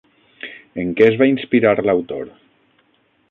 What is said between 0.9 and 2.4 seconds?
què es va inspirar l'autor?